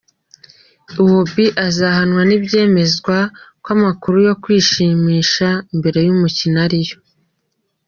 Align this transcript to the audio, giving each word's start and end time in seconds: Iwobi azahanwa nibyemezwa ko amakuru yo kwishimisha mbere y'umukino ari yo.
Iwobi 0.93 1.45
azahanwa 1.67 2.21
nibyemezwa 2.29 3.17
ko 3.63 3.69
amakuru 3.77 4.17
yo 4.27 4.33
kwishimisha 4.43 5.47
mbere 5.77 5.99
y'umukino 6.07 6.57
ari 6.65 6.79
yo. 6.87 6.97